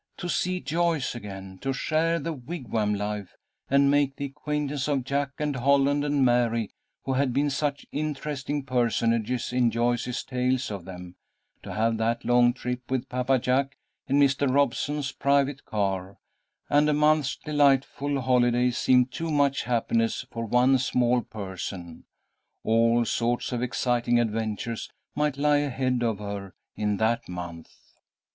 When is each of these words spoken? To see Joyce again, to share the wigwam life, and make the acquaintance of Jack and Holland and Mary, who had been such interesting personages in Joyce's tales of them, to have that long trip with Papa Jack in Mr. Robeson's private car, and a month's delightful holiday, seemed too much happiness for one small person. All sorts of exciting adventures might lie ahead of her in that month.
To 0.17 0.27
see 0.27 0.59
Joyce 0.61 1.13
again, 1.13 1.59
to 1.59 1.73
share 1.73 2.17
the 2.17 2.33
wigwam 2.33 2.95
life, 2.95 3.35
and 3.69 3.91
make 3.91 4.15
the 4.15 4.25
acquaintance 4.25 4.87
of 4.87 5.03
Jack 5.03 5.29
and 5.37 5.55
Holland 5.55 6.03
and 6.03 6.25
Mary, 6.25 6.71
who 7.03 7.13
had 7.13 7.31
been 7.33 7.51
such 7.51 7.85
interesting 7.91 8.63
personages 8.63 9.53
in 9.53 9.69
Joyce's 9.69 10.23
tales 10.23 10.71
of 10.71 10.85
them, 10.85 11.17
to 11.61 11.73
have 11.75 11.97
that 11.97 12.25
long 12.25 12.51
trip 12.51 12.89
with 12.89 13.09
Papa 13.09 13.37
Jack 13.37 13.77
in 14.07 14.19
Mr. 14.19 14.51
Robeson's 14.51 15.11
private 15.11 15.65
car, 15.65 16.17
and 16.67 16.89
a 16.89 16.93
month's 16.93 17.35
delightful 17.35 18.21
holiday, 18.21 18.71
seemed 18.71 19.11
too 19.11 19.29
much 19.29 19.65
happiness 19.65 20.25
for 20.31 20.47
one 20.47 20.79
small 20.79 21.21
person. 21.21 22.05
All 22.63 23.05
sorts 23.05 23.51
of 23.51 23.61
exciting 23.61 24.19
adventures 24.19 24.89
might 25.13 25.37
lie 25.37 25.57
ahead 25.57 26.01
of 26.01 26.17
her 26.17 26.55
in 26.75 26.97
that 26.97 27.29
month. 27.29 27.69